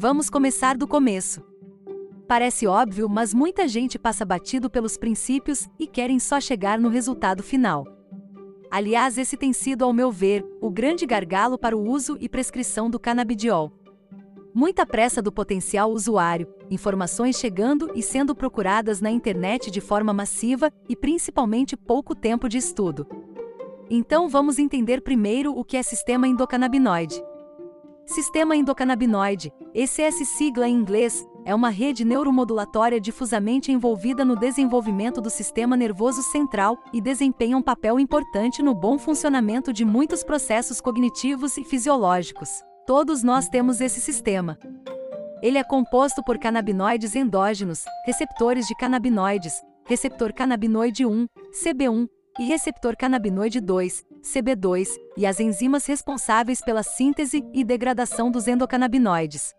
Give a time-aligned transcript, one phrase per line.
[0.00, 1.42] Vamos começar do começo.
[2.28, 7.42] Parece óbvio, mas muita gente passa batido pelos princípios e querem só chegar no resultado
[7.42, 7.84] final.
[8.70, 12.88] Aliás, esse tem sido, ao meu ver, o grande gargalo para o uso e prescrição
[12.88, 13.72] do canabidiol.
[14.54, 20.72] Muita pressa do potencial usuário, informações chegando e sendo procuradas na internet de forma massiva
[20.88, 23.04] e principalmente pouco tempo de estudo.
[23.90, 27.20] Então vamos entender primeiro o que é sistema endocannabinoide.
[28.08, 35.28] Sistema endocannabinoide, essa sigla em inglês, é uma rede neuromodulatória difusamente envolvida no desenvolvimento do
[35.28, 41.58] sistema nervoso central e desempenha um papel importante no bom funcionamento de muitos processos cognitivos
[41.58, 42.48] e fisiológicos.
[42.86, 44.58] Todos nós temos esse sistema.
[45.42, 49.52] Ele é composto por canabinoides endógenos, receptores de canabinoides,
[49.86, 51.26] receptor canabinoide 1,
[51.62, 58.46] CB1, e receptor canabinoide 2, CB2, e as enzimas responsáveis pela síntese e degradação dos
[58.46, 59.54] endocannabinoides.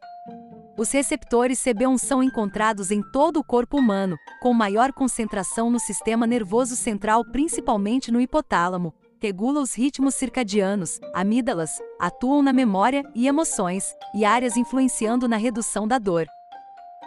[0.78, 6.26] Os receptores CB1 são encontrados em todo o corpo humano, com maior concentração no sistema
[6.26, 8.94] nervoso central, principalmente no hipotálamo.
[9.22, 15.86] Regula os ritmos circadianos, amígdalas, atuam na memória e emoções, e áreas influenciando na redução
[15.86, 16.26] da dor.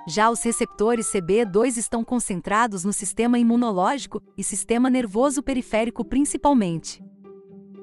[0.07, 7.03] Já os receptores CB2 estão concentrados no sistema imunológico e sistema nervoso periférico principalmente.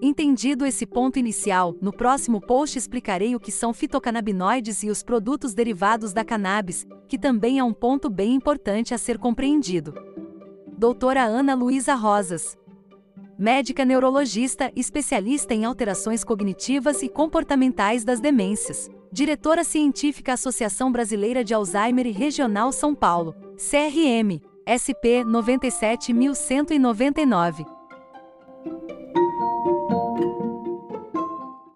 [0.02, 5.54] Entendido esse ponto inicial, no próximo post explicarei o que são fitocannabinoides e os produtos
[5.54, 9.94] derivados da cannabis, que também é um ponto bem importante a ser compreendido.
[10.78, 12.58] Doutora Ana Luísa Rosas.
[13.38, 21.52] Médica neurologista, especialista em alterações cognitivas e comportamentais das demências diretora científica Associação Brasileira de
[21.54, 27.79] Alzheimer e Regional São Paulo, CRM, SP 97199.